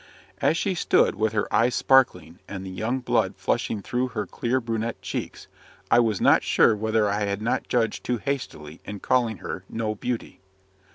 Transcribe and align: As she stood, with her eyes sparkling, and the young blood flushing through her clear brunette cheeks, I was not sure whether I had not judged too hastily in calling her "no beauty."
As 0.41 0.57
she 0.57 0.73
stood, 0.73 1.13
with 1.13 1.31
her 1.33 1.47
eyes 1.53 1.75
sparkling, 1.75 2.39
and 2.47 2.65
the 2.65 2.71
young 2.71 3.01
blood 3.01 3.35
flushing 3.37 3.83
through 3.83 4.07
her 4.07 4.25
clear 4.25 4.59
brunette 4.59 4.99
cheeks, 5.03 5.45
I 5.91 5.99
was 5.99 6.19
not 6.19 6.41
sure 6.41 6.75
whether 6.75 7.07
I 7.07 7.25
had 7.25 7.39
not 7.39 7.67
judged 7.67 8.03
too 8.03 8.17
hastily 8.17 8.81
in 8.83 9.01
calling 9.01 9.37
her 9.45 9.63
"no 9.69 9.93
beauty." 9.93 10.41